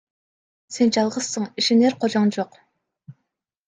Сен 0.77 0.93
жалгызсың, 0.97 1.47
ишенер 1.65 2.01
кожоң 2.03 2.37
жок. 2.41 2.63